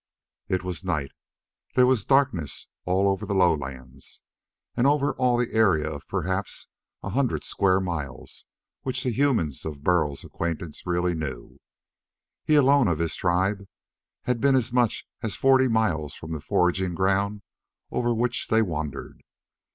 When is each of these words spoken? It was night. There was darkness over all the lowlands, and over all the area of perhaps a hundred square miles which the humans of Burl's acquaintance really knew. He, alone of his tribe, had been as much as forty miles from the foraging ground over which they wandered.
It 0.47 0.63
was 0.63 0.83
night. 0.83 1.11
There 1.75 1.85
was 1.85 2.05
darkness 2.05 2.65
over 2.87 3.07
all 3.07 3.17
the 3.17 3.35
lowlands, 3.35 4.23
and 4.75 4.87
over 4.87 5.13
all 5.13 5.37
the 5.37 5.53
area 5.53 5.87
of 5.91 6.07
perhaps 6.07 6.65
a 7.03 7.11
hundred 7.11 7.43
square 7.43 7.79
miles 7.79 8.47
which 8.81 9.03
the 9.03 9.11
humans 9.11 9.63
of 9.63 9.83
Burl's 9.83 10.23
acquaintance 10.23 10.87
really 10.87 11.13
knew. 11.13 11.59
He, 12.43 12.55
alone 12.55 12.87
of 12.87 12.97
his 12.97 13.15
tribe, 13.15 13.67
had 14.23 14.41
been 14.41 14.55
as 14.55 14.73
much 14.73 15.05
as 15.21 15.35
forty 15.35 15.67
miles 15.67 16.15
from 16.15 16.31
the 16.31 16.41
foraging 16.41 16.95
ground 16.95 17.43
over 17.91 18.11
which 18.11 18.47
they 18.47 18.63
wandered. 18.63 19.21